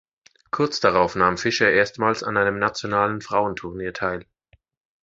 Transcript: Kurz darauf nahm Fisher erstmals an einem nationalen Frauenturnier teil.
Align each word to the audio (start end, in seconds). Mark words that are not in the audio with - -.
Kurz 0.49 0.79
darauf 0.79 1.15
nahm 1.15 1.37
Fisher 1.37 1.69
erstmals 1.69 2.23
an 2.23 2.35
einem 2.35 2.57
nationalen 2.57 3.21
Frauenturnier 3.21 3.93
teil. 3.93 4.25